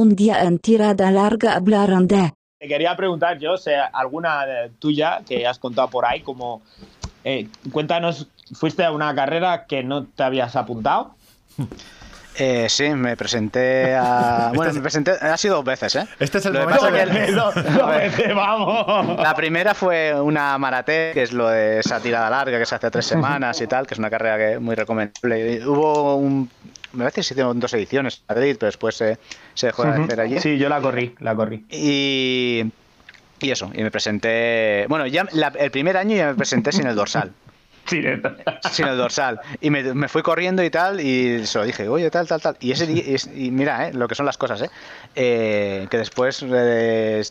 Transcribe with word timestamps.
un 0.00 0.16
día 0.16 0.42
en 0.44 0.58
tirada 0.58 1.10
larga 1.10 1.54
hablaron 1.54 2.08
de... 2.08 2.32
Te 2.58 2.68
quería 2.68 2.96
preguntar 2.96 3.38
yo, 3.38 3.56
si 3.56 3.70
alguna 3.92 4.44
tuya 4.78 5.20
que 5.26 5.46
has 5.46 5.58
contado 5.58 5.88
por 5.88 6.04
ahí, 6.06 6.20
como 6.20 6.62
eh, 7.24 7.48
cuéntanos, 7.72 8.26
¿fuiste 8.54 8.84
a 8.84 8.92
una 8.92 9.14
carrera 9.14 9.64
que 9.66 9.82
no 9.82 10.04
te 10.06 10.22
habías 10.22 10.56
apuntado? 10.56 11.14
Eh, 12.38 12.68
sí, 12.68 12.88
me 12.90 13.16
presenté 13.16 13.94
a. 13.96 14.52
Bueno, 14.54 14.72
me 14.72 14.80
presenté. 14.80 15.12
Ha 15.20 15.36
sido 15.36 15.56
dos 15.56 15.64
veces, 15.64 15.96
¿eh? 15.96 16.06
Este 16.18 16.38
es 16.38 16.46
el 16.46 16.52
Lo 16.54 16.60
que 16.60 16.64
momento 16.66 16.84
pasa 16.86 17.04
que- 17.04 17.10
que 17.10 17.24
el- 17.26 17.34
Dos 17.34 17.54
veces, 17.88 18.34
vamos. 18.34 19.20
La 19.20 19.34
primera 19.34 19.74
fue 19.74 20.18
una 20.20 20.56
maratón, 20.58 21.12
que 21.12 21.22
es 21.22 21.32
lo 21.32 21.48
de 21.48 21.80
esa 21.80 22.00
tirada 22.00 22.30
larga 22.30 22.58
que 22.58 22.66
se 22.66 22.74
hace 22.74 22.90
tres 22.90 23.04
semanas 23.14 23.60
y 23.60 23.66
tal, 23.66 23.86
que 23.86 23.94
es 23.94 23.98
una 23.98 24.08
carrera 24.10 24.38
que 24.38 24.58
muy 24.58 24.74
recomendable. 24.74 25.54
Y 25.54 25.64
hubo 25.66 26.14
un. 26.16 26.48
Me 26.92 27.00
parece 27.04 27.16
que 27.16 27.22
se 27.22 27.34
hicieron 27.34 27.60
dos 27.60 27.72
ediciones 27.74 28.22
en 28.28 28.34
Madrid, 28.34 28.56
pero 28.58 28.68
después 28.68 28.96
se, 28.96 29.18
se 29.54 29.66
dejó 29.68 29.84
de 29.84 29.90
hacer 30.04 30.20
allí. 30.20 30.40
Sí, 30.40 30.58
yo 30.58 30.68
la 30.68 30.80
corrí, 30.80 31.14
la 31.20 31.34
corrí. 31.34 31.64
Y. 31.70 32.64
Y 33.42 33.50
eso, 33.50 33.70
y 33.74 33.82
me 33.82 33.90
presenté. 33.90 34.84
Bueno, 34.88 35.06
ya 35.06 35.26
la- 35.32 35.48
el 35.58 35.70
primer 35.70 35.96
año 35.96 36.14
ya 36.16 36.26
me 36.28 36.34
presenté 36.34 36.72
sin 36.72 36.86
el 36.86 36.94
dorsal. 36.94 37.32
Sin 38.70 38.86
el 38.86 38.96
dorsal. 38.96 39.40
Y 39.60 39.70
me, 39.70 39.82
me 39.94 40.06
fui 40.08 40.22
corriendo 40.22 40.62
y 40.62 40.70
tal, 40.70 41.00
y 41.00 41.44
se 41.46 41.58
lo 41.58 41.64
dije, 41.64 41.88
oye, 41.88 42.08
tal, 42.10 42.28
tal, 42.28 42.40
tal. 42.40 42.56
Y 42.60 42.70
ese 42.72 42.86
día, 42.86 43.02
y, 43.04 43.46
y 43.46 43.50
mira, 43.50 43.88
eh, 43.88 43.92
lo 43.94 44.06
que 44.06 44.14
son 44.14 44.26
las 44.26 44.36
cosas, 44.38 44.62
¿eh? 44.62 44.70
Eh, 45.16 45.86
que 45.90 45.96
después 45.98 46.44
eh, 46.46 47.22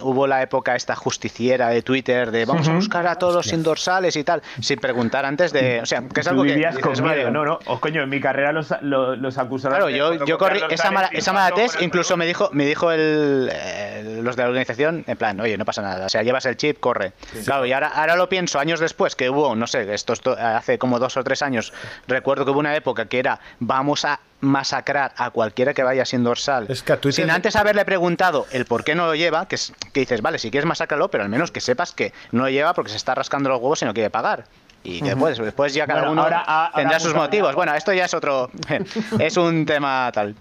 hubo 0.00 0.26
la 0.26 0.42
época 0.42 0.74
esta 0.76 0.94
justiciera 0.94 1.68
de 1.68 1.82
Twitter 1.82 2.30
de 2.30 2.44
vamos 2.44 2.68
a 2.68 2.74
buscar 2.74 3.06
a 3.06 3.16
todos 3.16 3.46
sin 3.46 3.62
dorsales 3.62 4.16
y 4.16 4.24
tal, 4.24 4.42
sin 4.60 4.78
preguntar 4.78 5.24
antes 5.24 5.52
de. 5.52 5.80
O 5.80 5.86
sea, 5.86 6.02
que 6.02 6.20
es 6.20 6.26
algo 6.26 6.42
que. 6.42 6.54
dices, 6.54 6.78
con 6.78 6.94
vale, 6.94 7.16
miedo, 7.16 7.30
no, 7.30 7.44
no. 7.44 7.58
O 7.66 7.80
coño, 7.80 8.02
en 8.02 8.08
mi 8.08 8.20
carrera 8.20 8.52
los, 8.52 8.74
los, 8.82 9.18
los 9.18 9.38
acusaron. 9.38 9.78
Claro, 9.78 9.90
yo, 9.90 10.24
yo 10.24 10.38
corrí 10.38 10.60
esa, 10.70 10.90
tales 10.90 11.10
esa 11.12 11.32
por 11.50 11.60
el 11.60 11.84
incluso 11.84 12.16
me 12.16 12.26
dijo, 12.26 12.50
me 12.52 12.66
dijo 12.66 12.90
el, 12.90 13.50
eh, 13.52 14.20
los 14.22 14.36
de 14.36 14.42
la 14.42 14.48
organización, 14.48 15.04
en 15.06 15.16
plan, 15.16 15.40
oye, 15.40 15.56
no 15.56 15.64
pasa 15.64 15.82
nada, 15.82 16.06
o 16.06 16.08
sea, 16.08 16.22
llevas 16.22 16.46
el 16.46 16.56
chip, 16.56 16.80
corre. 16.80 17.12
Claro, 17.44 17.66
y 17.66 17.72
ahora, 17.72 17.88
ahora 17.88 18.16
lo 18.16 18.28
pienso, 18.28 18.58
años 18.58 18.80
después, 18.80 19.16
que 19.16 19.30
hubo, 19.30 19.54
no 19.54 19.66
sé, 19.66 19.92
esto, 19.94 20.12
esto 20.12 20.36
hace 20.38 20.78
como 20.78 20.98
dos 20.98 21.16
o 21.16 21.24
tres 21.24 21.42
años, 21.42 21.72
recuerdo 22.06 22.44
que 22.44 22.50
hubo 22.50 22.60
una 22.60 22.76
época 22.76 23.06
que 23.06 23.18
era, 23.18 23.40
vamos 23.60 24.04
a 24.04 24.20
masacrar 24.44 25.12
a 25.16 25.30
cualquiera 25.30 25.74
que 25.74 25.82
vaya 25.82 26.04
sin 26.04 26.22
dorsal, 26.24 26.66
Es 26.68 26.82
que 26.82 26.92
a 26.92 26.96
Twitter- 27.00 27.24
sin 27.24 27.30
antes 27.30 27.56
haberle 27.56 27.84
preguntado 27.84 28.46
el 28.52 28.64
por 28.66 28.84
qué 28.84 28.94
no 28.94 29.06
lo 29.06 29.14
lleva, 29.14 29.46
que, 29.48 29.56
es, 29.56 29.72
que 29.92 30.00
dices, 30.00 30.22
vale, 30.22 30.38
si 30.38 30.50
quieres 30.50 30.66
masacrarlo, 30.66 31.08
pero 31.10 31.24
al 31.24 31.30
menos 31.30 31.50
que 31.50 31.60
sepas 31.60 31.92
que 31.92 32.12
no 32.32 32.42
lo 32.44 32.50
lleva 32.50 32.74
porque 32.74 32.90
se 32.90 32.96
está 32.96 33.14
rascando 33.14 33.48
los 33.48 33.58
huevos 33.60 33.82
y 33.82 33.84
no 33.84 33.94
quiere 33.94 34.10
pagar. 34.10 34.44
Y 34.86 35.00
que 35.00 35.08
después, 35.10 35.38
después 35.38 35.72
ya 35.72 35.86
cada 35.86 36.00
Bueno, 36.00 36.12
uno 36.12 36.22
ahora- 36.24 36.40
ahora 36.40 36.72
tendrá 36.74 37.00
sus 37.00 37.14
motivos. 37.14 37.54
Bueno, 37.54 37.74
esto 37.74 37.92
ya 37.94 38.04
es 38.04 38.12
otro. 38.12 38.50
es 39.18 39.36
un 39.38 39.64
tema 39.64 40.10
tal. 40.12 40.34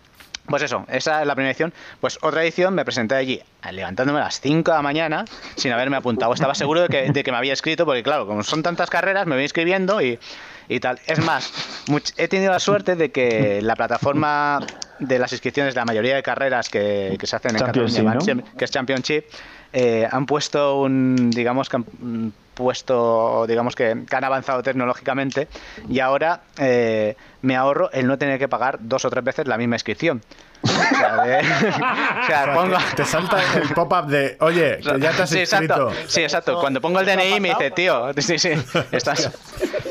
Pues 0.47 0.61
eso, 0.63 0.85
esa 0.89 1.21
es 1.21 1.27
la 1.27 1.35
primera 1.35 1.51
edición. 1.51 1.73
Pues 2.01 2.19
otra 2.21 2.43
edición 2.43 2.75
me 2.75 2.83
presenté 2.83 3.15
allí 3.15 3.41
levantándome 3.71 4.19
a 4.19 4.23
las 4.25 4.41
5 4.41 4.71
de 4.71 4.77
la 4.77 4.81
mañana 4.81 5.25
sin 5.55 5.71
haberme 5.71 5.95
apuntado. 5.97 6.33
Estaba 6.33 6.53
seguro 6.53 6.81
de 6.81 6.89
que, 6.89 7.11
de 7.11 7.23
que 7.23 7.31
me 7.31 7.37
había 7.37 7.53
escrito, 7.53 7.85
porque 7.85 8.03
claro, 8.03 8.27
como 8.27 8.43
son 8.43 8.61
tantas 8.61 8.89
carreras, 8.89 9.25
me 9.25 9.35
voy 9.35 9.43
inscribiendo 9.43 10.01
y, 10.01 10.19
y 10.67 10.79
tal. 10.81 10.99
Es 11.07 11.19
más, 11.23 11.51
much- 11.87 12.13
he 12.17 12.27
tenido 12.27 12.51
la 12.51 12.59
suerte 12.59 12.95
de 12.97 13.09
que 13.11 13.61
la 13.61 13.75
plataforma 13.77 14.59
de 14.99 15.17
las 15.17 15.31
inscripciones 15.31 15.73
de 15.75 15.79
la 15.81 15.85
mayoría 15.85 16.15
de 16.15 16.23
carreras 16.23 16.67
que, 16.69 17.15
que 17.17 17.25
se 17.25 17.35
hacen 17.37 17.51
en 17.51 17.57
Cataluña, 17.93 18.13
¿no? 18.15 18.19
que 18.57 18.65
es 18.65 18.71
Championship, 18.71 19.25
eh, 19.73 20.07
han 20.09 20.25
puesto 20.25 20.79
un, 20.81 21.29
digamos 21.31 21.67
que 21.69 21.75
han 21.77 21.85
mm, 21.99 22.29
puesto, 22.53 23.45
digamos 23.47 23.75
que, 23.75 24.03
que 24.07 24.15
han 24.15 24.23
avanzado 24.23 24.61
tecnológicamente 24.61 25.47
y 25.89 25.99
ahora 25.99 26.41
eh, 26.59 27.15
me 27.41 27.55
ahorro 27.55 27.91
el 27.91 28.05
no 28.07 28.17
tener 28.19 28.37
que 28.37 28.47
pagar 28.47 28.77
dos 28.81 29.03
o 29.05 29.09
tres 29.09 29.23
veces 29.23 29.47
la 29.47 29.57
misma 29.57 29.75
inscripción. 29.75 30.21
O 30.61 30.67
sea, 30.67 31.23
de- 31.23 31.39
o 32.23 32.25
sea, 32.27 32.53
pongo... 32.53 32.77
Te 32.95 33.03
salta 33.05 33.37
el 33.55 33.69
pop-up 33.73 34.05
de, 34.07 34.37
oye, 34.39 34.77
que 34.77 34.99
ya 34.99 35.11
te 35.11 35.23
has 35.23 35.29
sí, 35.29 35.39
inscrito. 35.39 35.89
exacto. 35.89 36.09
Sí, 36.09 36.21
exacto. 36.21 36.59
Cuando 36.61 36.79
pongo 36.79 36.99
el 36.99 37.05
DNI 37.05 37.39
me 37.39 37.49
dice, 37.49 37.71
tío, 37.71 38.13
sí, 38.17 38.37
sí, 38.39 38.51
estás... 38.91 39.31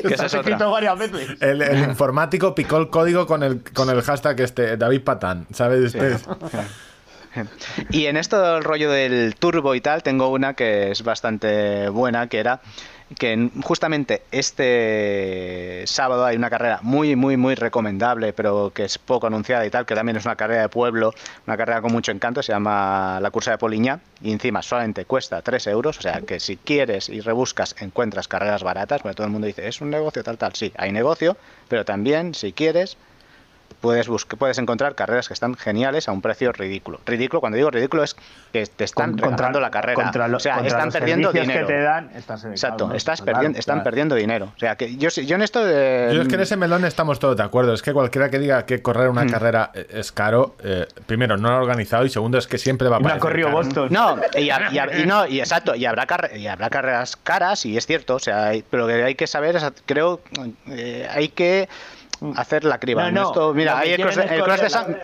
Que 0.06 0.14
esa 0.14 0.26
es 0.26 0.34
otra. 0.34 0.56
varias 0.66 0.99
veces. 0.99 1.43
El, 1.43 1.62
el 1.62 1.78
informático 1.91 2.54
picó 2.54 2.76
el 2.78 2.88
código 2.91 3.26
con 3.26 3.43
el, 3.43 3.62
con 3.75 3.91
el 3.91 4.00
hashtag 4.03 4.41
este, 4.41 4.76
David 4.76 5.03
Patán, 5.03 5.47
¿sabes? 5.53 5.94
Este- 5.94 6.16
Y 7.91 8.06
en 8.06 8.16
esto 8.16 8.41
del 8.54 8.65
rollo 8.65 8.91
del 8.91 9.34
turbo 9.38 9.75
y 9.75 9.81
tal, 9.81 10.03
tengo 10.03 10.28
una 10.28 10.54
que 10.54 10.91
es 10.91 11.03
bastante 11.03 11.88
buena, 11.88 12.28
que 12.28 12.38
era 12.38 12.60
que 13.19 13.32
en- 13.32 13.50
justamente 13.62 14.22
este 14.31 15.84
sábado 15.87 16.25
hay 16.25 16.37
una 16.37 16.48
carrera 16.48 16.78
muy, 16.82 17.15
muy, 17.15 17.37
muy 17.37 17.54
recomendable, 17.54 18.32
pero 18.32 18.72
que 18.75 18.84
es 18.84 18.97
poco 18.97 19.26
anunciada 19.26 19.66
y 19.66 19.70
tal, 19.70 19.84
que 19.84 19.94
también 19.94 20.16
es 20.16 20.25
una 20.25 20.37
carrera 20.37 20.62
de 20.62 20.69
pueblo, 20.70 21.12
una 21.47 21.56
carrera 21.59 21.82
con 21.82 21.93
mucho 21.93 22.10
encanto, 22.10 22.43
se 22.43 22.53
llama 22.53 23.19
la 23.20 23.31
Cursa 23.31 23.50
de 23.50 23.59
Poliña, 23.59 24.00
y 24.22 24.32
encima 24.32 24.62
solamente 24.62 25.04
cuesta 25.04 25.43
3 25.43 25.66
euros, 25.66 25.99
o 25.99 26.03
sea 26.03 26.22
que 26.22 26.41
si 26.41 26.56
quieres 26.56 27.10
y 27.10 27.20
rebuscas 27.20 27.75
encuentras 27.81 28.28
carreras 28.28 28.62
baratas, 28.62 29.03
porque 29.03 29.14
todo 29.16 29.26
el 29.26 29.32
mundo 29.32 29.47
dice, 29.47 29.69
es 29.69 29.81
un 29.82 29.91
negocio 29.91 30.22
tal, 30.25 30.38
tal, 30.38 30.54
sí, 30.54 30.72
hay 30.78 30.91
negocio, 30.93 31.37
pero 31.69 31.84
también 31.84 32.34
si 32.34 32.53
quieres 32.54 32.97
puedes 33.82 34.09
buscar, 34.09 34.38
puedes 34.38 34.56
encontrar 34.56 34.94
carreras 34.94 35.28
que 35.28 35.34
están 35.34 35.54
geniales 35.56 36.09
a 36.09 36.12
un 36.12 36.22
precio 36.22 36.53
ridículo. 36.53 37.00
Ridículo, 37.04 37.41
cuando 37.41 37.56
digo 37.56 37.70
ridículo 37.70 38.03
es 38.04 38.16
que 38.53 38.65
te 38.66 38.84
están 38.84 39.19
regalando 39.19 39.60
la 39.60 39.70
carrera. 39.70 40.03
contra 40.03 40.28
lo- 40.28 40.38
o 40.38 40.41
sea, 40.41 40.54
contra 40.54 40.69
están 40.69 40.84
los 40.87 40.94
perdiendo 40.94 41.32
dinero. 41.32 41.66
que 41.66 41.72
te 41.75 41.82
dan, 41.82 42.10
estás 42.15 42.43
en 42.44 42.48
el 42.50 42.54
Exacto, 42.54 42.88
¿no? 42.88 42.94
estás 42.94 43.20
Claro, 43.20 43.37
perdiendo, 43.37 43.59
están 43.59 43.75
claro. 43.76 43.84
perdiendo 43.84 44.15
dinero. 44.15 44.53
O 44.56 44.59
sea, 44.59 44.76
que 44.76 44.97
yo, 44.97 45.10
yo 45.10 45.34
en 45.34 45.43
esto 45.43 45.60
eh, 45.69 46.12
Yo 46.15 46.22
es 46.22 46.28
que 46.28 46.37
en 46.37 46.41
ese 46.41 46.56
melón 46.56 46.84
estamos 46.87 47.19
todos 47.19 47.37
de 47.37 47.43
acuerdo. 47.43 47.75
Es 47.75 47.82
que 47.82 47.93
cualquiera 47.93 48.31
que 48.31 48.38
diga 48.38 48.65
que 48.65 48.81
correr 48.81 49.09
Hmm. 49.09 49.12
una 49.19 49.26
carrera 49.26 49.70
eh, 49.75 49.87
es 49.91 50.12
caro, 50.12 50.54
eh, 50.62 50.87
primero, 51.06 51.37
no 51.37 51.49
lo 51.50 51.54
ha 51.56 51.59
organizado 51.59 52.04
y 52.06 52.09
segundo, 52.09 52.38
es 52.38 52.47
que 52.47 52.56
siempre 52.59 52.88
va 52.88 52.97
a 52.97 53.00
Y 53.00 53.03
me 53.03 53.12
ha 53.12 53.19
corrido 53.19 53.49
caro. 53.49 53.59
Boston. 53.59 53.88
No, 53.91 54.16
y 54.38 55.06
no, 55.06 55.26
y 55.26 55.41
exacto, 55.41 55.75
y 55.75 55.84
habrá, 55.84 56.06
carre- 56.06 56.38
y 56.38 56.47
habrá 56.47 56.70
carreras 56.70 57.16
caras, 57.16 57.66
y 57.66 57.76
es 57.76 57.87
cierto, 57.87 58.14
o 58.14 58.19
sea, 58.20 58.47
hay- 58.49 58.62
pero 58.70 58.87
lo 58.87 58.88
que 58.88 59.03
hay 59.03 59.14
que 59.16 59.26
saber 59.26 59.56
es, 59.56 59.64
creo, 59.87 60.20
eh, 60.69 61.09
hay 61.10 61.28
que 61.28 61.69
hacer 62.37 62.65
la 62.65 62.78
criba. 62.78 63.10
No, 63.10 63.22
no, 63.22 63.28
esto, 63.28 63.55
mira, 63.55 63.78
hay 63.78 63.91
el 63.93 64.03
cross, 64.03 64.16
el 64.19 64.43
cross 64.43 64.60
de 64.60 64.71
San... 64.71 64.93
la- 64.93 65.03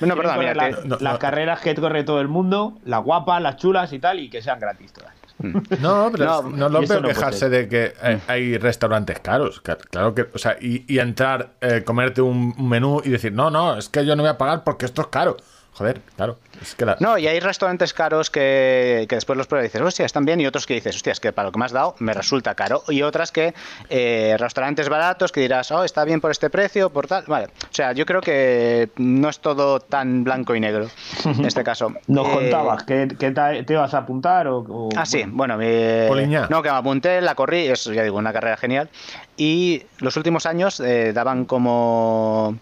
No, 0.06 0.16
perdón, 0.16 0.38
mira, 0.38 0.54
las, 0.54 0.84
No, 0.84 0.96
las 1.00 1.12
no. 1.14 1.18
carreras 1.18 1.60
que 1.60 1.74
corre 1.74 2.04
todo 2.04 2.20
el 2.20 2.28
mundo, 2.28 2.78
las 2.84 3.02
guapas, 3.02 3.42
las 3.42 3.56
chulas 3.56 3.92
y 3.92 3.98
tal, 3.98 4.18
y 4.20 4.30
que 4.30 4.40
sean 4.42 4.58
gratis 4.60 4.92
todas. 4.92 5.12
No, 5.80 6.10
pero 6.12 6.42
No, 6.42 6.68
lo 6.68 6.80
veo 6.86 7.02
quejarse 7.02 7.48
de 7.48 7.68
que 7.68 7.92
eh, 8.02 8.20
hay 8.28 8.56
restaurantes 8.58 9.18
caros. 9.20 9.60
Ca- 9.60 9.76
Claro 9.76 10.14
que, 10.14 10.26
o 10.32 10.38
sea, 10.38 10.56
y, 10.60 10.84
y 10.86 10.98
entrar, 10.98 11.50
eh, 11.60 11.82
comerte 11.84 12.20
un 12.22 12.54
menú 12.68 13.00
y 13.04 13.10
decir, 13.10 13.32
no, 13.32 13.50
no, 13.50 13.76
es 13.76 13.88
que 13.88 14.04
yo 14.06 14.14
no 14.16 14.22
voy 14.22 14.30
a 14.30 14.38
pagar 14.38 14.64
porque 14.64 14.84
esto 14.86 15.02
es 15.02 15.08
caro. 15.08 15.36
Joder, 15.72 16.02
claro. 16.16 16.36
Es 16.60 16.74
que 16.74 16.84
la- 16.84 16.96
No, 17.00 17.16
y 17.16 17.26
hay 17.26 17.40
restaurantes 17.40 17.94
caros 17.94 18.28
que, 18.28 19.06
que 19.08 19.14
después 19.14 19.36
los 19.38 19.46
pruebas 19.46 19.64
y 19.64 19.68
dices, 19.68 19.80
hostia, 19.80 20.04
están 20.04 20.26
bien, 20.26 20.38
y 20.40 20.46
otros 20.46 20.66
que 20.66 20.74
dices, 20.74 20.94
hostia, 20.96 21.12
es 21.12 21.20
que 21.20 21.32
para 21.32 21.46
lo 21.48 21.52
que 21.52 21.58
me 21.58 21.64
has 21.64 21.72
dado 21.72 21.94
me 22.00 22.12
resulta 22.12 22.54
caro. 22.54 22.82
Y 22.88 23.00
otras 23.02 23.32
que, 23.32 23.54
eh, 23.88 24.36
restaurantes 24.38 24.88
baratos 24.90 25.32
que 25.32 25.40
dirás, 25.40 25.70
oh, 25.70 25.82
está 25.84 26.04
bien 26.04 26.20
por 26.20 26.30
este 26.32 26.50
precio, 26.50 26.90
por 26.90 27.06
tal. 27.06 27.24
Vale, 27.26 27.46
o 27.46 27.72
sea, 27.74 27.92
yo 27.92 28.04
creo 28.04 28.20
que 28.20 28.90
no 28.96 29.28
es 29.30 29.38
todo 29.38 29.80
tan 29.80 30.22
blanco 30.24 30.54
y 30.54 30.60
negro 30.60 30.88
en 31.24 31.44
este 31.46 31.64
caso. 31.64 31.94
Nos 32.08 32.26
Eh, 32.26 32.30
contabas 32.34 32.84
que, 32.84 33.08
que 33.18 33.30
te, 33.30 33.62
te 33.64 33.72
ibas 33.72 33.94
a 33.94 33.98
apuntar 33.98 34.48
o. 34.48 34.58
o- 34.58 34.88
Ah, 34.96 35.06
sí, 35.06 35.24
bueno, 35.26 35.56
eh, 35.62 36.08
no, 36.50 36.62
que 36.62 36.70
me 36.70 36.76
apunté, 36.76 37.20
la 37.22 37.34
corrí, 37.34 37.68
es, 37.68 37.84
ya 37.84 38.02
digo, 38.02 38.18
una 38.18 38.32
carrera 38.34 38.56
genial. 38.58 38.90
Y 39.38 39.84
los 40.00 40.16
últimos 40.18 40.44
años 40.44 40.78
eh, 40.80 41.12
daban 41.14 41.46
como 41.46 42.58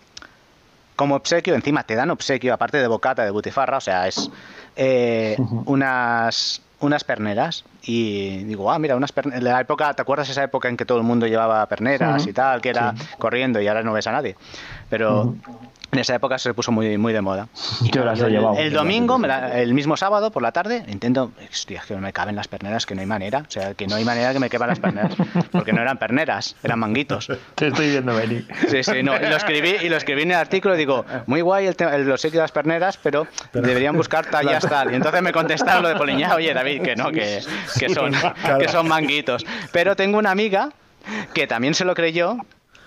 como 0.98 1.14
obsequio, 1.14 1.54
encima 1.54 1.84
te 1.84 1.94
dan 1.94 2.10
obsequio, 2.10 2.52
aparte 2.52 2.78
de 2.78 2.88
bocata, 2.88 3.24
de 3.24 3.30
butifarra, 3.30 3.76
o 3.76 3.80
sea, 3.80 4.08
es 4.08 4.28
eh, 4.74 5.36
unas 5.64 6.60
unas 6.80 7.04
perneras 7.04 7.64
y 7.82 8.42
digo, 8.44 8.70
ah, 8.72 8.80
mira, 8.80 8.96
unas 8.96 9.12
perneras. 9.12 9.42
La 9.42 9.60
época, 9.60 9.94
¿te 9.94 10.02
acuerdas 10.02 10.28
esa 10.28 10.42
época 10.42 10.68
en 10.68 10.76
que 10.76 10.84
todo 10.84 10.98
el 10.98 11.04
mundo 11.04 11.28
llevaba 11.28 11.64
perneras 11.66 12.26
y 12.26 12.32
tal, 12.32 12.60
que 12.60 12.70
era 12.70 12.94
corriendo 13.16 13.60
y 13.60 13.68
ahora 13.68 13.84
no 13.84 13.92
ves 13.92 14.08
a 14.08 14.12
nadie? 14.12 14.36
Pero 14.90 15.36
en 15.90 15.98
esa 15.98 16.14
época 16.14 16.38
se 16.38 16.52
puso 16.54 16.70
muy, 16.70 16.98
muy 16.98 17.12
de 17.12 17.20
moda. 17.22 17.48
Las 17.94 18.20
he 18.20 18.26
el, 18.26 18.32
llevado. 18.32 18.56
el 18.58 18.72
domingo, 18.72 19.18
me 19.18 19.26
la- 19.28 19.58
el 19.60 19.72
mismo 19.74 19.96
sábado 19.96 20.30
por 20.30 20.42
la 20.42 20.52
tarde, 20.52 20.84
intento, 20.88 21.32
hostia, 21.50 21.82
que 21.86 21.94
no 21.94 22.00
me 22.00 22.12
caben 22.12 22.36
las 22.36 22.46
perneras, 22.48 22.84
que 22.86 22.94
no 22.94 23.00
hay 23.00 23.06
manera, 23.06 23.44
o 23.48 23.50
sea, 23.50 23.74
que 23.74 23.86
no 23.86 23.96
hay 23.96 24.04
manera 24.04 24.32
que 24.32 24.38
me 24.38 24.50
quepan 24.50 24.68
las 24.68 24.80
perneras, 24.80 25.14
porque 25.50 25.72
no 25.72 25.80
eran 25.80 25.96
perneras, 25.98 26.56
eran 26.62 26.78
manguitos. 26.78 27.28
Te 27.54 27.68
estoy 27.68 27.90
viendo 27.90 28.14
venir. 28.14 28.46
Sí, 28.68 28.82
sí, 28.82 29.02
no, 29.02 29.16
y 29.16 29.20
lo 29.28 29.36
escribí, 29.36 29.76
y 29.82 29.88
lo 29.88 29.96
escribí 29.96 30.22
en 30.22 30.30
el 30.32 30.36
artículo 30.36 30.74
y 30.74 30.78
digo, 30.78 31.04
muy 31.26 31.40
guay 31.40 31.66
el, 31.66 31.76
tema- 31.76 31.94
el- 31.94 32.06
los 32.06 32.20
sitios 32.20 32.34
de 32.34 32.42
las 32.42 32.52
perneras, 32.52 32.98
pero, 33.02 33.26
deberían 33.52 33.96
buscar 33.96 34.26
tallas 34.30 34.66
tal. 34.68 34.92
Y 34.92 34.96
entonces 34.96 35.22
me 35.22 35.32
contestaron 35.32 35.82
lo 35.82 35.88
de 35.88 35.96
Poliñá, 35.96 36.34
oye 36.34 36.52
David, 36.52 36.82
que 36.82 36.96
no, 36.96 37.10
que, 37.10 37.40
que 37.78 37.88
son, 37.88 38.12
que 38.58 38.68
son 38.68 38.86
manguitos. 38.88 39.44
Pero 39.72 39.96
tengo 39.96 40.18
una 40.18 40.30
amiga 40.32 40.70
que 41.32 41.46
también 41.46 41.74
se 41.74 41.84
lo 41.86 41.94
creyó 41.94 42.36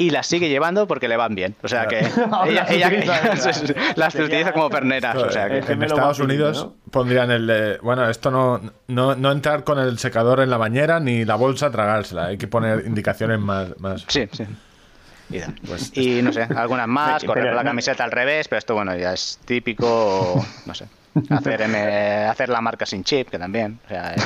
y 0.02 0.10
las 0.10 0.26
sigue 0.26 0.50
llevando 0.50 0.88
porque 0.88 1.08
le 1.08 1.16
van 1.16 1.36
bien. 1.36 1.56
O 1.62 1.68
sea 1.68 1.86
que 1.88 2.00
ella, 2.48 2.66
las 2.68 2.72
ella- 2.72 3.76
las 3.96 4.16
utiliza 4.16 4.52
como 4.52 4.70
perneras. 4.70 5.16
O 5.16 5.30
sea 5.30 5.48
que, 5.48 5.60
en 5.72 5.84
Estados 5.84 6.20
Unidos 6.20 6.66
¿no? 6.66 6.92
pondrían 6.92 7.30
el 7.30 7.46
de, 7.46 7.78
bueno, 7.84 8.10
esto 8.10 8.32
no, 8.32 8.60
no, 8.88 9.16
no 9.16 9.32
entrar 9.32 9.64
con 9.64 9.78
el 9.78 10.00
secador 10.00 10.40
en 10.40 10.50
la 10.50 10.58
bañera 10.58 11.00
ni 11.00 11.24
la 11.24 11.36
bolsa 11.36 11.70
tragársela. 11.70 12.26
Hay 12.26 12.38
que 12.38 12.48
poner 12.48 12.86
indicaciones 12.86 13.40
más... 13.40 13.80
más... 13.80 14.06
sí, 14.08 14.28
sí. 14.32 14.46
Pues 15.66 15.96
y 15.96 16.22
no 16.22 16.34
sé, 16.34 16.44
algunas 16.56 16.88
más, 16.88 17.24
correr 17.26 17.54
la 17.54 17.64
camiseta 17.64 18.04
al 18.04 18.12
revés, 18.12 18.48
pero 18.48 18.60
esto 18.60 18.74
bueno, 18.74 18.96
ya 18.98 19.14
es 19.14 19.40
típico, 19.46 20.46
no 20.66 20.74
sé. 20.74 20.88
Hacer, 21.30 21.62
M- 21.64 22.26
hacer 22.28 22.50
la 22.50 22.62
marca 22.62 22.86
sin 22.86 23.04
chip, 23.04 23.30
que 23.30 23.38
también. 23.38 23.80
O 23.86 23.88
sea, 23.90 24.14
eh, 24.14 24.18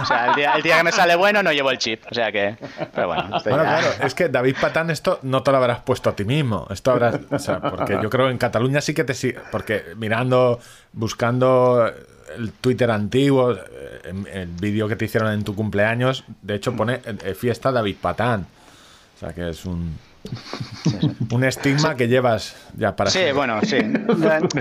o 0.00 0.04
sea, 0.04 0.26
el, 0.30 0.34
día, 0.34 0.52
el 0.54 0.62
día 0.62 0.78
que 0.78 0.82
me 0.84 0.92
sale 0.92 1.14
bueno 1.14 1.42
no 1.42 1.52
llevo 1.52 1.70
el 1.70 1.78
chip. 1.78 2.02
O 2.10 2.14
sea 2.14 2.32
que. 2.32 2.56
Pero 2.94 3.06
bueno, 3.06 3.28
Bueno, 3.30 3.62
claro, 3.62 3.86
es 4.02 4.14
que 4.14 4.28
David 4.28 4.56
Patán 4.60 4.90
esto 4.90 5.20
no 5.22 5.42
te 5.42 5.50
lo 5.52 5.58
habrás 5.58 5.80
puesto 5.80 6.10
a 6.10 6.16
ti 6.16 6.24
mismo. 6.24 6.66
Esto 6.70 6.90
habrás, 6.92 7.20
o 7.30 7.38
sea, 7.38 7.60
porque 7.60 7.98
yo 8.02 8.10
creo 8.10 8.26
que 8.26 8.32
en 8.32 8.38
Cataluña 8.38 8.80
sí 8.80 8.94
que 8.94 9.04
te 9.04 9.14
sigue, 9.14 9.38
porque 9.52 9.84
mirando, 9.96 10.58
buscando 10.92 11.90
el 12.36 12.50
Twitter 12.52 12.90
antiguo, 12.90 13.52
eh, 13.52 14.12
el 14.32 14.46
vídeo 14.48 14.88
que 14.88 14.96
te 14.96 15.04
hicieron 15.04 15.30
en 15.32 15.44
tu 15.44 15.54
cumpleaños, 15.54 16.24
de 16.42 16.54
hecho 16.56 16.74
pone 16.74 17.00
eh, 17.04 17.34
fiesta 17.34 17.70
David 17.70 17.96
Patán. 18.00 18.46
O 19.16 19.18
sea 19.20 19.32
que 19.32 19.50
es 19.50 19.64
un 19.64 19.96
un 21.30 21.44
estigma 21.44 21.96
que 21.96 22.08
llevas 22.08 22.56
ya 22.76 22.96
para 22.96 23.10
Sí, 23.10 23.32
bueno, 23.34 23.60
sí. 23.62 23.78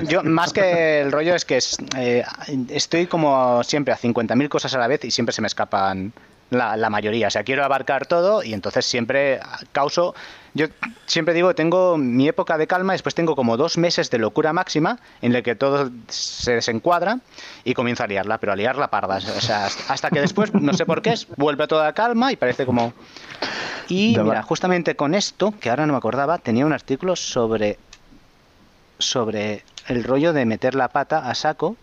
Yo, 0.07 0.24
más 0.24 0.54
que 0.54 1.01
el 1.01 1.12
rollo 1.12 1.36
es 1.36 1.45
que 1.45 1.57
es, 1.57 1.77
eh, 1.98 2.24
estoy 2.69 3.07
como 3.07 3.63
siempre 3.63 3.94
a 3.94 3.98
50.000 3.98 4.50
cosas 4.50 4.74
a 4.75 4.77
la 4.77 4.88
vez 4.88 5.04
y 5.06 5.12
siempre 5.12 5.33
se 5.33 5.42
me 5.42 5.48
escapan 5.48 6.13
la, 6.50 6.77
la 6.77 6.89
mayoría. 6.89 7.27
O 7.27 7.31
sea, 7.31 7.44
quiero 7.44 7.63
abarcar 7.63 8.06
todo 8.06 8.44
y 8.44 8.54
entonces 8.54 8.86
siempre 8.86 9.39
causo... 9.71 10.15
Yo 10.56 10.68
siempre 11.07 11.33
digo, 11.33 11.56
tengo 11.56 11.98
mi 11.98 12.27
época 12.27 12.60
de 12.60 12.68
calma, 12.68 12.94
después 12.94 13.15
tengo 13.15 13.36
como 13.36 13.57
dos 13.57 13.80
meses 13.80 14.12
de 14.12 14.19
locura 14.19 14.54
máxima 14.54 15.00
en 15.24 15.33
el 15.33 15.42
que 15.42 15.56
todo 15.56 15.89
se 16.10 16.54
desencuadra 16.54 17.21
y 17.63 17.74
comienzo 17.74 18.04
a 18.04 18.07
liarla, 18.07 18.38
pero 18.38 18.51
a 18.51 18.56
liarla 18.56 18.92
parda. 18.92 19.18
O 19.18 19.42
sea, 19.42 19.68
hasta 19.88 20.12
que 20.12 20.21
después, 20.21 20.54
no 20.54 20.74
sé 20.74 20.86
por 20.86 21.01
qué, 21.01 21.15
vuelve 21.38 21.65
toda 21.65 21.86
la 21.86 21.94
calma 21.94 22.31
y 22.31 22.36
parece 22.36 22.68
como... 22.68 22.94
Y 23.94 24.18
mira, 24.18 24.42
justamente 24.42 24.95
con 24.95 25.13
esto, 25.13 25.54
que 25.60 25.69
ahora 25.69 25.86
no 25.86 25.94
me 25.94 25.98
acordaba, 25.98 26.40
tenía 26.40 26.66
un 26.66 26.74
artículo 26.74 27.16
sobre 27.16 27.78
sobre 28.98 29.63
el 29.88 30.04
rollo 30.04 30.34
de 30.34 30.45
meter 30.45 30.74
la 30.74 30.88
pata 30.88 31.30
a 31.30 31.36
saco. 31.36 31.75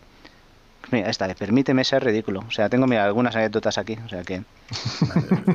Mira, 0.91 1.09
esta 1.09 1.25
de 1.27 1.35
permíteme 1.35 1.83
ser 1.85 2.03
ridículo. 2.03 2.43
O 2.47 2.51
sea, 2.51 2.67
tengo 2.67 2.85
mira, 2.85 3.05
algunas 3.05 3.35
anécdotas 3.35 3.77
aquí. 3.77 3.97
O 4.05 4.09
sea 4.09 4.23
que. 4.23 4.41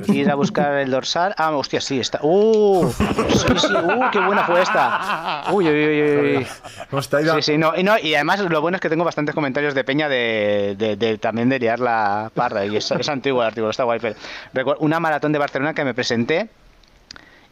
Ir 0.09 0.31
a 0.31 0.35
buscar 0.35 0.75
el 0.79 0.91
dorsal. 0.91 1.35
Ah, 1.37 1.51
hostia, 1.55 1.81
sí, 1.81 2.01
está. 2.01 2.21
¡Uh! 2.23 2.91
Sí, 2.91 3.47
sí, 3.59 3.73
¡uh! 3.75 4.11
¡Qué 4.11 4.19
buena 4.21 4.45
fue 4.45 4.63
esta! 4.63 5.45
¡Uy, 5.53 5.69
uy, 5.69 5.87
uy! 5.87 6.47
uy, 6.91 7.01
traído 7.09 7.33
a- 7.35 7.37
Sí, 7.37 7.53
sí, 7.53 7.59
no, 7.59 7.77
y, 7.77 7.83
no, 7.83 7.99
y 7.99 8.15
además 8.15 8.41
lo 8.41 8.61
bueno 8.63 8.77
es 8.77 8.81
que 8.81 8.89
tengo 8.89 9.05
bastantes 9.05 9.35
comentarios 9.35 9.75
de 9.75 9.85
Peña 9.85 10.09
de, 10.09 10.75
de- 10.79 10.97
de- 10.97 11.19
también 11.19 11.49
de 11.51 11.59
liar 11.59 11.81
la 11.81 12.31
parda. 12.35 12.65
Y 12.65 12.77
es, 12.77 12.91
es 12.91 13.09
antiguo 13.09 13.43
el 13.43 13.49
artículo, 13.49 13.71
está 13.71 13.85
guay. 13.85 13.99
Pero 14.01 14.17
recuerdo 14.55 14.81
una 14.81 15.01
maratón 15.01 15.33
de 15.33 15.39
Barcelona 15.39 15.75
que 15.75 15.85
me 15.85 15.93
presenté 15.95 16.49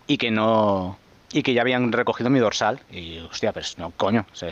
y 0.07 0.17
que 0.19 0.31
no 0.31 0.99
y 1.35 1.43
que 1.43 1.53
ya 1.53 1.61
habían 1.63 1.93
recogido 1.93 2.31
mi 2.31 2.39
dorsal. 2.39 2.81
Y 2.91 3.19
hostia 3.19 3.53
pues 3.53 3.77
no 3.77 3.91
coño 3.97 4.25
o 4.33 4.35
sea, 4.35 4.51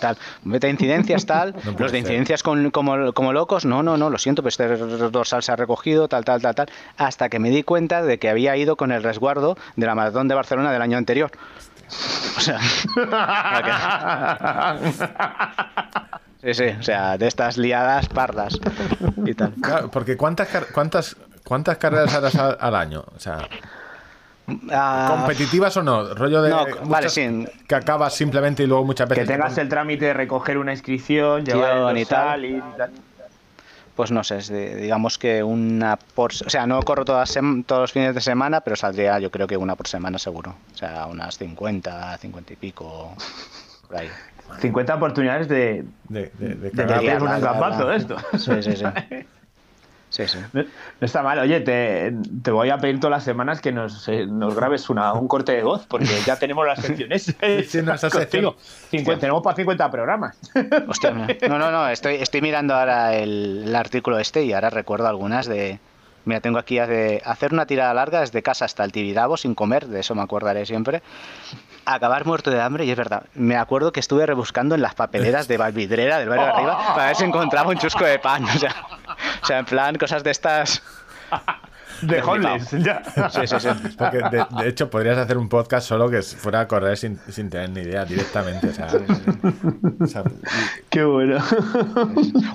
tal. 0.00 0.16
Meta 0.44 0.66
de 0.68 0.70
incidencias 0.72 1.26
tal. 1.26 1.54
Los 1.78 1.92
de 1.92 1.98
incidencias 1.98 2.42
con, 2.42 2.70
como, 2.70 3.12
como 3.12 3.32
locos 3.32 3.64
no 3.64 3.82
no 3.82 3.96
no 3.96 4.08
lo 4.10 4.16
siento 4.18 4.42
pues 4.42 4.58
este 4.58 4.68
dorsal 5.10 5.42
se 5.42 5.52
ha 5.52 5.56
recogido 5.56 6.08
tal 6.08 6.24
tal 6.24 6.40
tal 6.40 6.54
tal. 6.54 6.68
Hasta 6.96 7.28
que 7.28 7.38
me 7.38 7.50
di 7.50 7.62
cuenta 7.64 8.02
de 8.02 8.18
que 8.18 8.28
había 8.30 8.56
ido 8.56 8.76
con 8.76 8.92
el 8.92 9.02
resguardo 9.02 9.56
de 9.76 9.86
la 9.86 9.94
maratón 9.94 10.28
de 10.28 10.34
Barcelona 10.36 10.72
del 10.72 10.80
año 10.82 10.96
anterior. 10.96 11.30
O 12.36 12.40
sea 12.40 12.60
sí 16.42 16.54
sí 16.54 16.64
o 16.78 16.82
sea 16.82 17.18
de 17.18 17.26
estas 17.26 17.56
liadas 17.58 18.08
pardas 18.08 18.58
y 19.26 19.34
tal. 19.34 19.52
Claro, 19.60 19.90
porque 19.90 20.16
¿cuántas, 20.16 20.48
car- 20.48 20.68
cuántas, 20.72 21.16
cuántas 21.44 21.78
carreras 21.78 22.14
harás 22.14 22.34
al, 22.36 22.56
al 22.60 22.74
año? 22.74 23.04
O 23.14 23.20
sea, 23.20 23.48
Ah, 24.70 25.16
¿competitivas 25.16 25.76
o 25.76 25.82
no? 25.82 26.14
Rollo 26.14 26.42
de 26.42 26.50
No, 26.50 26.64
muchas 26.66 26.88
vale, 26.88 27.08
sí. 27.08 27.46
que 27.68 27.74
acabas 27.74 28.14
simplemente 28.14 28.62
y 28.62 28.66
luego 28.66 28.84
muchas 28.84 29.08
veces 29.08 29.22
Que 29.24 29.26
te 29.26 29.32
tengas 29.34 29.56
el 29.58 29.68
trámite 29.68 30.06
de 30.06 30.14
recoger 30.14 30.58
una 30.58 30.72
inscripción, 30.72 31.44
llevar 31.44 31.96
y 31.96 32.04
tal. 32.04 32.44
y 32.44 32.60
tal. 32.76 32.90
Pues 33.96 34.10
no 34.12 34.24
sé, 34.24 34.38
es 34.38 34.48
de- 34.48 34.76
digamos 34.76 35.18
que 35.18 35.42
una 35.42 35.96
por... 36.14 36.30
O 36.32 36.48
sea, 36.50 36.66
no 36.66 36.80
corro 36.82 37.04
todas 37.04 37.36
todos 37.66 37.80
los 37.82 37.92
fines 37.92 38.14
de 38.14 38.20
semana, 38.20 38.60
pero 38.62 38.76
saldría 38.76 39.18
yo 39.18 39.30
creo 39.30 39.46
que 39.46 39.56
una 39.56 39.74
por 39.76 39.88
semana 39.88 40.18
seguro. 40.18 40.54
O 40.72 40.76
sea, 40.76 41.06
unas 41.06 41.36
50, 41.36 42.16
50 42.16 42.52
y 42.52 42.56
pico, 42.56 43.14
por 43.88 43.96
ahí. 43.98 44.08
50 44.60 44.94
oportunidades 44.94 45.48
de, 45.48 45.84
de, 46.08 46.30
de, 46.38 46.54
de 46.54 46.70
de 46.70 46.82
un 47.22 47.30
liarla. 47.88 47.96
esto. 47.96 48.16
Sí, 48.38 48.62
sí, 48.62 48.76
sí. 48.76 48.84
Sí, 50.10 50.26
sí. 50.26 50.38
No 50.52 50.62
no 50.62 51.06
está 51.06 51.22
mal, 51.22 51.38
oye, 51.38 51.60
te, 51.60 52.12
te 52.42 52.50
voy 52.50 52.68
a 52.68 52.78
pedir 52.78 52.98
todas 52.98 53.12
las 53.12 53.24
semanas 53.24 53.60
que 53.60 53.72
nos, 53.72 54.08
eh, 54.08 54.26
nos 54.26 54.54
grabes 54.54 54.90
una, 54.90 55.12
un 55.12 55.28
corte 55.28 55.52
de 55.52 55.62
voz, 55.62 55.86
porque 55.86 56.08
ya 56.26 56.36
tenemos 56.36 56.66
las 56.66 56.80
secciones. 56.80 57.34
Sí, 57.70 57.80
no. 57.82 57.96
50 58.90 59.20
tenemos 59.20 59.42
para 59.42 59.56
50 59.56 59.90
programas. 59.90 60.36
Hostia, 60.88 61.10
no, 61.12 61.58
no, 61.58 61.70
no, 61.70 61.88
estoy, 61.88 62.16
estoy 62.16 62.40
mirando 62.42 62.74
ahora 62.74 63.14
el, 63.14 63.64
el 63.66 63.76
artículo 63.76 64.18
este 64.18 64.42
y 64.44 64.52
ahora 64.52 64.70
recuerdo 64.70 65.06
algunas 65.08 65.46
de... 65.46 65.78
Mira, 66.24 66.40
tengo 66.40 66.58
aquí 66.58 66.78
de 66.78 67.22
hacer 67.24 67.52
una 67.52 67.66
tirada 67.66 67.94
larga 67.94 68.20
desde 68.20 68.42
casa 68.42 68.64
hasta 68.66 68.84
el 68.84 68.92
Tibidabo 68.92 69.36
sin 69.36 69.54
comer, 69.54 69.86
de 69.86 70.00
eso 70.00 70.14
me 70.14 70.22
acordaré 70.22 70.66
siempre. 70.66 71.02
Acabar 71.86 72.26
muerto 72.26 72.50
de 72.50 72.60
hambre, 72.60 72.84
y 72.84 72.90
es 72.90 72.96
verdad, 72.96 73.24
me 73.34 73.56
acuerdo 73.56 73.90
que 73.90 74.00
estuve 74.00 74.26
rebuscando 74.26 74.74
en 74.74 74.82
las 74.82 74.94
papeleras 74.94 75.48
de 75.48 75.56
Valvidrera, 75.56 76.18
del 76.18 76.28
barrio 76.28 76.44
de 76.44 76.52
arriba, 76.52 76.78
para 76.94 77.06
ver 77.06 77.16
si 77.16 77.24
encontraba 77.24 77.70
un 77.70 77.78
chusco 77.78 78.04
de 78.04 78.18
pan. 78.18 78.44
O 78.44 78.58
sea, 78.58 78.74
o 79.42 79.46
sea 79.46 79.58
en 79.58 79.64
plan, 79.64 79.94
cosas 79.96 80.22
de 80.24 80.30
estas... 80.30 80.82
De 82.02 82.22
homeless, 82.22 82.70
ya. 82.82 83.02
Sí, 83.30 83.46
sí, 83.46 83.60
sí. 83.60 83.68
Porque 83.98 84.18
de, 84.18 84.46
de 84.62 84.68
hecho 84.68 84.88
podrías 84.88 85.18
hacer 85.18 85.36
un 85.36 85.50
podcast 85.50 85.86
solo 85.86 86.08
que 86.08 86.22
fuera 86.22 86.60
a 86.60 86.68
correr 86.68 86.96
sin, 86.96 87.20
sin 87.28 87.50
tener 87.50 87.68
ni 87.70 87.80
idea 87.80 88.06
directamente. 88.06 88.68
O 88.68 88.72
sea, 88.72 88.88
o 90.00 90.06
sea, 90.06 90.24
Qué 90.90 91.04
bueno. 91.04 91.38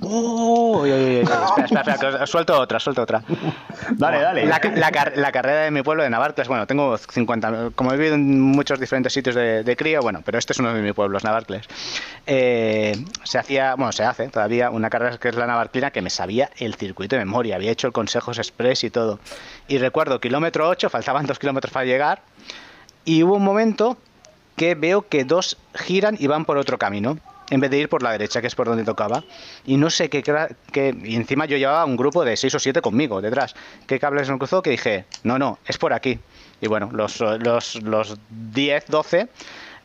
¡Oh! 0.01 0.85
Espera, 0.85 1.45
espera, 1.65 1.81
espera, 1.93 2.19
que 2.19 2.27
suelto 2.27 2.59
otra, 2.59 2.79
suelto 2.81 3.01
otra. 3.03 3.23
Dale, 3.91 4.19
dale. 4.19 4.45
La, 4.45 4.59
la 4.75 4.91
car- 4.91 5.13
la 5.15 5.31
carrera 5.31 5.61
de 5.61 5.71
mi 5.71 5.81
pueblo 5.83 6.03
de 6.03 6.09
Navarcles, 6.09 6.49
bueno, 6.49 6.67
tengo 6.67 6.97
50, 6.97 7.69
como 7.75 7.93
he 7.93 7.97
vivido 7.97 8.15
en 8.15 8.41
muchos 8.41 8.77
diferentes 8.77 9.13
sitios 9.13 9.35
de, 9.35 9.63
de 9.63 9.75
crío, 9.77 10.01
bueno, 10.01 10.21
pero 10.25 10.37
este 10.37 10.51
es 10.51 10.59
uno 10.59 10.73
de 10.73 10.81
mis 10.81 10.93
pueblos, 10.93 11.23
Navarcles. 11.23 11.65
Eh, 12.27 13.05
se 13.23 13.37
hacía, 13.37 13.75
bueno, 13.75 13.93
se 13.93 14.03
hace 14.03 14.27
todavía 14.27 14.69
una 14.69 14.89
carrera 14.89 15.17
que 15.17 15.29
es 15.29 15.35
la 15.35 15.47
Navarclina 15.47 15.91
que 15.91 16.01
me 16.01 16.09
sabía 16.09 16.49
el 16.57 16.75
circuito 16.75 17.15
de 17.15 17.23
memoria, 17.23 17.55
había 17.55 17.71
hecho 17.71 17.87
el 17.87 17.93
Consejos 17.93 18.37
Express 18.37 18.83
y 18.83 18.89
todo. 18.89 19.19
Y 19.69 19.77
recuerdo, 19.77 20.19
kilómetro 20.19 20.67
8, 20.67 20.89
faltaban 20.89 21.25
dos 21.25 21.39
kilómetros 21.39 21.71
para 21.71 21.85
llegar, 21.85 22.21
y 23.05 23.23
hubo 23.23 23.35
un 23.35 23.43
momento 23.45 23.97
que 24.57 24.75
veo 24.75 25.07
que 25.07 25.23
dos 25.23 25.57
giran 25.73 26.17
y 26.19 26.27
van 26.27 26.43
por 26.43 26.57
otro 26.57 26.77
camino. 26.77 27.17
En 27.51 27.59
vez 27.59 27.69
de 27.69 27.77
ir 27.77 27.89
por 27.89 28.01
la 28.01 28.11
derecha, 28.11 28.41
que 28.41 28.47
es 28.47 28.55
por 28.55 28.67
donde 28.67 28.83
tocaba. 28.83 29.23
Y 29.65 29.77
no 29.77 29.89
sé 29.89 30.09
qué. 30.09 30.23
qué- 30.71 30.95
y 31.03 31.15
encima 31.15 31.45
yo 31.45 31.57
llevaba 31.57 31.85
un 31.85 31.95
grupo 31.95 32.25
de 32.25 32.35
6 32.37 32.55
o 32.55 32.59
7 32.59 32.81
conmigo 32.81 33.21
detrás. 33.21 33.55
¿Qué 33.85 33.99
cables 33.99 34.29
me 34.29 34.37
cruzó? 34.37 34.61
Que 34.63 34.71
dije, 34.71 35.05
no, 35.23 35.37
no, 35.37 35.59
es 35.65 35.77
por 35.77 35.93
aquí. 35.93 36.19
Y 36.61 36.67
bueno, 36.67 36.89
los, 36.91 37.19
los, 37.19 37.75
los 37.83 38.17
10, 38.29 38.85
12 38.87 39.27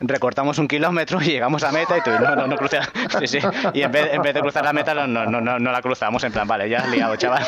recortamos 0.02 0.58
un 0.58 0.66
kilómetro 0.66 1.20
y 1.20 1.26
llegamos 1.26 1.62
a 1.62 1.73
meta 1.73 1.99
y 1.99 2.00
tú, 2.00 2.11
no, 2.11 2.35
no, 2.35 2.46
no 2.46 2.56
crucé. 2.56 2.78
Sí, 3.18 3.26
sí. 3.26 3.38
Y 3.75 3.82
en 3.82 3.92
vez, 3.92 4.08
en 4.14 4.23
vez 4.23 4.32
de 4.32 4.40
cruzar 4.40 4.64
la 4.64 4.73
meta, 4.73 4.94
no, 4.94 5.06
no, 5.06 5.26
no, 5.26 5.40
no, 5.42 5.58
no 5.58 5.73
la 5.73 5.82
cruzamos. 5.82 6.25
En 6.25 6.32
plan, 6.32 6.49
vale, 6.49 6.68
ya 6.70 6.78
has 6.78 6.88
liado, 6.88 7.14
chaval. 7.16 7.46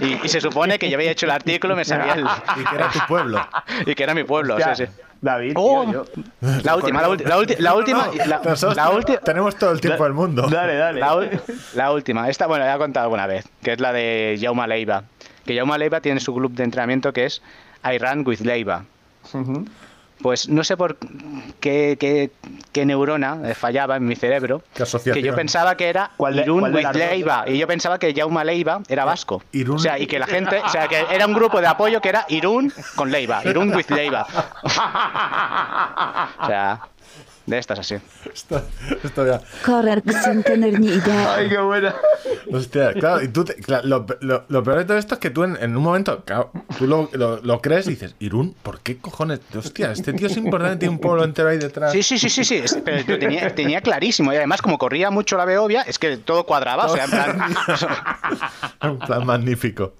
Y, 0.00 0.18
y 0.24 0.28
se 0.30 0.40
supone 0.40 0.78
que 0.78 0.88
yo 0.88 0.96
había 0.96 1.10
hecho 1.10 1.26
el 1.26 1.32
artículo, 1.32 1.76
me 1.76 1.84
sabía 1.84 2.14
el. 2.14 2.24
y 2.58 2.64
que 2.64 2.74
era 2.76 2.88
tu 2.90 3.00
pueblo. 3.06 3.46
Y 3.86 3.94
que 3.94 4.02
era 4.02 4.14
mi 4.14 4.24
pueblo, 4.24 4.54
Hostia, 4.54 4.74
sí, 4.74 4.86
sí. 4.86 4.92
David, 5.22 5.52
Oh, 5.56 5.84
tío, 5.84 5.92
yo- 5.92 6.04
la 6.64 6.76
última, 6.76 7.02
la, 7.02 7.08
ulti- 7.10 7.24
la, 7.24 7.36
ulti- 7.38 7.58
la 7.58 7.74
última, 7.74 8.08
la, 8.26 8.40
la 8.74 8.90
última, 8.90 9.18
tenemos 9.18 9.54
todo 9.56 9.72
el 9.72 9.80
tiempo 9.80 10.04
del 10.04 10.14
mundo. 10.14 10.48
Dale, 10.48 10.74
dale. 10.76 10.98
la, 11.00 11.28
la 11.74 11.92
última. 11.92 12.28
Esta, 12.30 12.46
bueno, 12.46 12.64
ya 12.64 12.74
he 12.74 12.78
contado 12.78 13.04
alguna 13.04 13.26
vez, 13.26 13.46
que 13.62 13.72
es 13.74 13.80
la 13.80 13.92
de 13.92 14.38
Jaume 14.40 14.66
Leiva. 14.66 15.04
Que 15.44 15.56
Jaume 15.56 15.76
Leiva 15.78 16.00
tiene 16.00 16.20
su 16.20 16.34
club 16.34 16.52
de 16.52 16.64
entrenamiento 16.64 17.12
que 17.12 17.26
es 17.26 17.42
I 17.84 17.98
Run 17.98 18.24
with 18.26 18.40
Leiva. 18.40 18.84
Ujú. 19.34 19.66
Pues 20.22 20.48
no 20.48 20.62
sé 20.64 20.76
por 20.76 20.96
qué, 21.60 21.96
qué- 21.98 22.30
qué 22.72 22.84
neurona 22.86 23.38
eh, 23.44 23.54
fallaba 23.54 23.96
en 23.96 24.06
mi 24.06 24.16
cerebro. 24.16 24.62
¿Qué 24.74 24.82
asociación? 24.82 25.14
Que 25.14 25.22
yo 25.22 25.34
pensaba 25.34 25.76
que 25.76 25.88
era 25.88 26.10
¿Cuál 26.16 26.36
de- 26.36 26.42
Irún? 26.42 26.72
Leiva. 26.72 27.44
Y 27.46 27.56
yo 27.58 27.66
pensaba 27.66 27.98
que 27.98 28.12
Jaume 28.14 28.44
Leiva 28.44 28.80
era 28.88 29.04
vasco. 29.04 29.42
Irún- 29.52 29.76
O 29.76 29.78
sea, 29.78 29.98
y 29.98 30.06
que 30.06 30.18
la 30.18 30.26
gente, 30.26 30.60
o 30.64 30.68
sea, 30.68 30.88
que 30.88 31.04
era 31.10 31.26
un 31.26 31.32
grupo 31.34 31.60
de 31.60 31.66
apoyo 31.68 32.00
que 32.00 32.10
era 32.10 32.26
Irún 32.28 32.72
con 32.96 33.10
Leiva. 33.10 33.40
Irún 33.44 33.74
with 33.74 33.88
Leiva. 33.90 34.26
O 36.42 36.46
sea, 36.46 36.80
de 37.50 37.58
estas 37.58 37.78
así. 37.80 37.96
Esto, 38.32 38.62
esto 39.04 39.26
ya. 39.26 39.40
Correr 39.64 40.02
sin 40.24 40.42
tener 40.42 40.78
ni 40.80 40.88
idea. 40.88 41.34
Ay, 41.36 41.48
qué 41.48 41.58
buena. 41.58 41.94
Hostia, 42.52 42.92
claro, 42.94 43.22
y 43.22 43.28
tú, 43.28 43.44
te- 43.44 43.54
claro, 43.56 43.86
lo, 43.86 44.06
lo- 44.20 44.44
lo 44.48 44.62
peor 44.62 44.78
de 44.78 44.84
todo 44.84 44.96
esto 44.98 45.14
es 45.14 45.20
que 45.20 45.30
tú 45.30 45.44
en, 45.44 45.56
en 45.60 45.76
un 45.76 45.82
momento, 45.82 46.24
claro, 46.24 46.50
tú 46.78 46.86
lo, 46.86 47.08
lo- 47.12 47.40
lo 47.42 47.60
crees 47.60 47.86
y 47.86 47.90
dices, 47.90 48.14
Irún, 48.18 48.54
¿por 48.62 48.80
qué 48.80 48.98
cojones? 48.98 49.40
Hostia, 49.56 49.92
este 49.92 50.12
tío 50.12 50.26
es 50.28 50.36
importante, 50.36 50.76
tiene 50.78 50.94
un 50.94 51.00
pueblo 51.00 51.24
entero 51.24 51.48
ahí 51.48 51.58
detrás. 51.58 51.92
Sí, 51.92 52.02
sí, 52.02 52.18
sí, 52.18 52.28
sí, 52.30 52.44
sí. 52.44 52.62
Pero 52.84 53.02
lo 53.06 53.18
tenía, 53.18 53.54
tenía 53.54 53.80
clarísimo. 53.80 54.32
Y 54.32 54.36
además, 54.36 54.62
como 54.62 54.78
corría 54.78 55.10
mucho 55.10 55.36
la 55.36 55.44
Beovia, 55.44 55.82
es 55.82 55.98
que 55.98 56.16
todo 56.16 56.44
cuadraba. 56.46 56.86
O 56.86 56.94
sea, 56.94 57.04
en 57.04 57.10
plan. 57.10 57.54
Un 58.82 58.98
plan 58.98 59.26
magnífico. 59.26 59.92